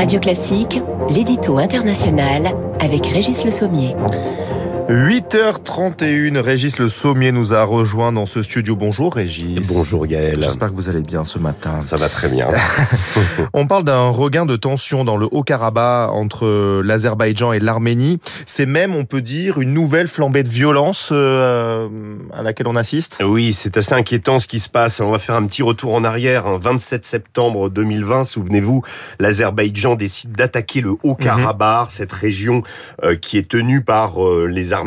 [0.00, 3.94] Radio Classique, l'édito international avec Régis Le Sommier.
[4.90, 8.74] 8h31, Régis Le Sommier nous a rejoint dans ce studio.
[8.74, 9.64] Bonjour Régis.
[9.68, 10.42] Bonjour Gaël.
[10.42, 11.80] J'espère que vous allez bien ce matin.
[11.80, 12.48] Ça va très bien.
[13.54, 18.18] On parle d'un regain de tension dans le Haut-Karabakh entre l'Azerbaïdjan et l'Arménie.
[18.46, 21.86] C'est même, on peut dire, une nouvelle flambée de violence euh,
[22.36, 23.18] à laquelle on assiste?
[23.24, 24.98] Oui, c'est assez inquiétant ce qui se passe.
[24.98, 26.58] On va faire un petit retour en arrière.
[26.58, 28.82] 27 septembre 2020, souvenez-vous,
[29.20, 32.64] l'Azerbaïdjan décide d'attaquer le Haut-Karabakh, cette région
[33.04, 34.79] euh, qui est tenue par euh, les Arméniens,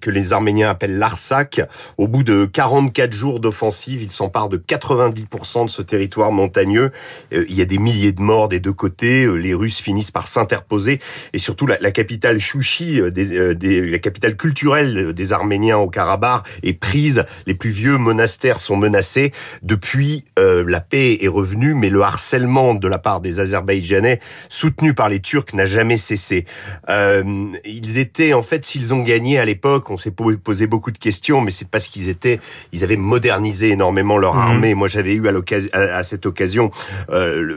[0.00, 1.60] que les Arméniens appellent l'Arsak.
[1.98, 6.92] Au bout de 44 jours d'offensive, ils s'emparent de 90% de ce territoire montagneux.
[7.32, 9.24] Euh, il y a des milliers de morts des deux côtés.
[9.24, 10.98] Euh, les Russes finissent par s'interposer.
[11.32, 17.24] Et surtout, la, capitale Chouchi, euh, la capitale culturelle des Arméniens au Karabakh, est prise.
[17.46, 19.32] Les plus vieux monastères sont menacés.
[19.62, 25.08] Depuis, la paix est revenue, mais le harcèlement de la part des Azerbaïdjanais, soutenu par
[25.08, 26.44] les Turcs, n'a jamais cessé.
[26.88, 31.40] ils étaient, en fait, s'ils ont gagné à l'époque On s'est posé beaucoup de questions,
[31.40, 32.40] mais c'est parce qu'ils étaient,
[32.72, 34.40] ils avaient modernisé énormément leur mhm.
[34.40, 34.74] armée.
[34.74, 35.26] Moi, j'avais eu
[35.72, 36.70] à, cette occasion
[37.10, 37.56] euh,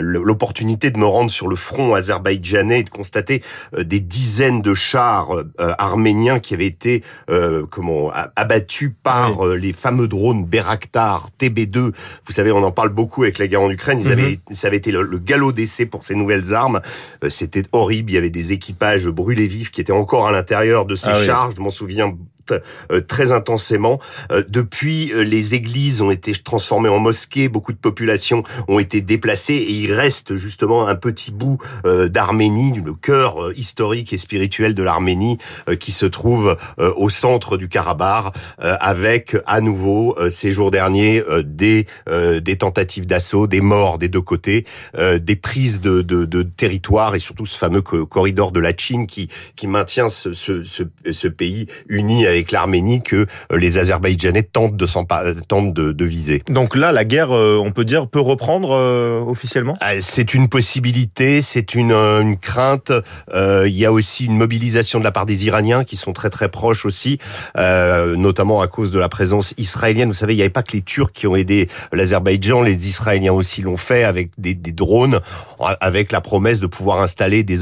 [0.00, 3.42] l'opportunité de me rendre sur le front azerbaïdjanais et de constater
[3.76, 5.44] euh, des dizaines de chars euh,
[5.78, 7.02] arméniens qui avaient été
[7.70, 11.92] comment abattus par les fameux drones Beraktar TB2.
[12.26, 14.00] Vous savez, on en parle beaucoup avec la guerre en Ukraine.
[14.00, 14.56] Ils avaient, mhm.
[14.56, 16.80] ça avait été le, galop d'essai pour ces nouvelles armes.
[17.28, 18.10] C'était horrible.
[18.10, 21.14] Il y avait des équipages brûlés vifs qui étaient encore à l'intérieur de ces ah
[21.14, 21.54] charges.
[21.56, 22.16] Je m'en souviens
[22.52, 24.00] euh, très intensément.
[24.30, 29.00] Euh, depuis, euh, les églises ont été transformées en mosquées, beaucoup de populations ont été
[29.00, 34.82] déplacées et il reste justement un petit bout d'Arménie, le cœur historique et spirituel de
[34.82, 35.38] l'Arménie
[35.78, 41.86] qui se trouve au centre du Karabakh avec à nouveau ces jours derniers des,
[42.40, 44.64] des tentatives d'assaut, des morts des deux côtés,
[44.96, 49.28] des prises de, de, de territoire et surtout ce fameux corridor de la Chine qui,
[49.54, 54.76] qui maintient ce, ce, ce, ce pays uni avec l'Arménie que euh, les Azerbaïdjanais tentent
[54.76, 54.86] de,
[55.48, 56.42] tentent de, de viser.
[56.48, 59.76] Donc là, la guerre, euh, on peut dire, peut reprendre euh, officiellement?
[59.80, 62.92] Ah, C'est une possibilité, c'est une, une crainte.
[63.34, 66.48] il y a aussi une mobilisation de la part des Iraniens qui sont très très
[66.48, 67.18] proches aussi,
[67.56, 70.08] notamment à cause de la présence israélienne.
[70.08, 73.32] Vous savez, il n'y avait pas que les Turcs qui ont aidé l'Azerbaïdjan, les Israéliens
[73.32, 75.20] aussi l'ont fait avec des, des, drones,
[75.80, 77.58] avec la promesse de pouvoir installer des,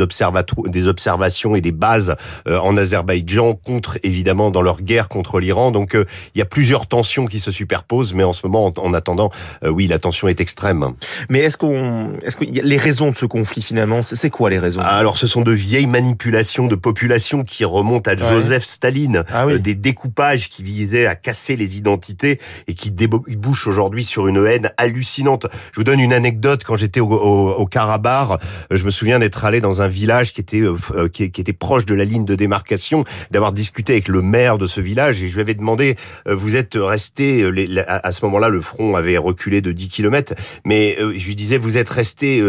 [0.66, 5.70] des observations et des bases en Azerbaïdjan contre évidemment dans leur guerre contre l'Iran.
[5.70, 6.04] Donc euh,
[6.34, 9.30] il y a plusieurs tensions qui se superposent, mais en ce moment, en, attendant,
[9.64, 10.94] euh, oui, la tension est extrême.
[11.28, 14.80] Mais est-ce qu'on, est-ce que les raisons de ce conflit finalement, c'est quoi les raisons?
[14.80, 19.58] Alors ce sont de vieilles manipulations de population qui remontent à Joseph Staline, ah euh,
[19.58, 24.72] des découpages qui visaient à casser les identités et qui débouchent aujourd'hui sur une haine
[24.76, 25.46] hallucinante.
[25.72, 26.64] Je vous donne une anecdote.
[26.64, 30.62] Quand j'étais au, au, Karabakh, je me souviens d'être allé dans un village qui était
[31.12, 34.66] qui, qui était proche de la ligne de démarcation, d'avoir discuté avec le maire de
[34.66, 35.96] ce village et je lui avais demandé,
[36.28, 40.34] euh, vous êtes resté, euh, à ce moment-là le front avait reculé de 10 kilomètres,
[40.64, 42.42] mais euh, je lui disais, vous êtes resté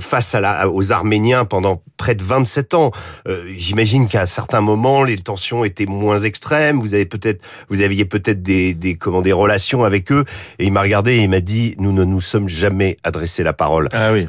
[0.00, 2.90] face à la, aux Arméniens pendant près de 27 ans.
[3.52, 8.04] J'imagine qu'à un certain moment les tensions étaient moins extrêmes, vous avez peut-être, vous aviez
[8.04, 10.24] peut-être des, des, comment, des relations avec eux
[10.58, 13.52] et il m'a regardé et il m'a dit, nous ne nous sommes jamais adressé la
[13.52, 13.88] parole.
[13.92, 14.26] Ah oui.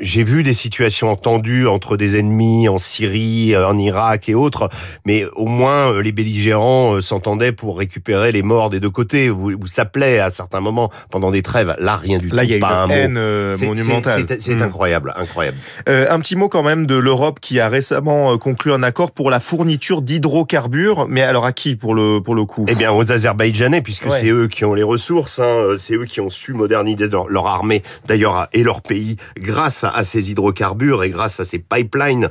[0.00, 4.68] J'ai vu des situations entendues entre des ennemis en Syrie, en Irak et autres,
[5.04, 9.28] mais au moins les belligérants gérants euh, s'entendaient pour récupérer les morts des deux côtés.
[9.28, 11.74] Vous, vous s'appelait à certains moments pendant des trêves.
[11.78, 12.36] Là, rien du tout.
[12.36, 14.24] Là, il y a pas une haine euh, monumentale.
[14.38, 14.62] C'est hmm.
[14.62, 15.58] incroyable, incroyable.
[15.88, 19.30] Euh, un petit mot quand même de l'Europe qui a récemment conclu un accord pour
[19.30, 21.06] la fourniture d'hydrocarbures.
[21.08, 22.64] Mais alors à qui pour le pour le coup?
[22.68, 25.38] Eh bien aux Azerbaïdjanais, puisque c'est eux qui ont les ressources.
[25.38, 30.04] Hein, c'est eux qui ont su moderniser leur, armée, d'ailleurs et leur pays, grâce à,
[30.04, 32.30] ces hydrocarbures et grâce à ces pipelines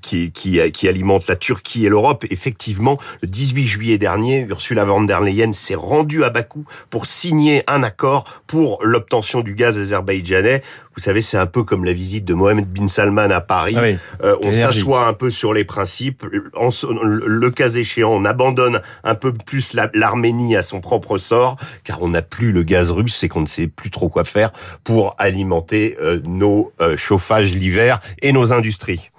[0.00, 2.24] qui, qui qui alimentent la Turquie et l'Europe.
[2.30, 7.06] Effectivement, le 18 18 juillet dernier, Ursula von der Leyen s'est rendue à Bakou pour
[7.06, 10.62] signer un accord pour l'obtention du gaz azerbaïdjanais.
[10.94, 13.74] Vous savez, c'est un peu comme la visite de Mohamed bin Salman à Paris.
[13.76, 16.24] Ah euh, on s'assoit un peu sur les principes.
[16.24, 22.08] le cas échéant, on abandonne un peu plus l'Arménie à son propre sort, car on
[22.08, 24.52] n'a plus le gaz russe et qu'on ne sait plus trop quoi faire
[24.84, 29.10] pour alimenter euh, nos euh, chauffages l'hiver et nos industries.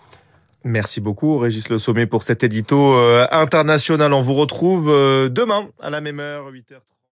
[0.65, 2.95] Merci beaucoup Régis Le Sommet pour cet édito
[3.31, 4.13] international.
[4.13, 4.85] On vous retrouve
[5.29, 6.92] demain à la même heure, 8h30.